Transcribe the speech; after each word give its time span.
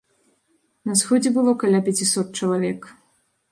На 0.91 0.95
сходзе 1.01 1.29
было 1.37 1.53
каля 1.65 1.83
пяцісот 1.91 2.27
чалавек. 2.43 2.91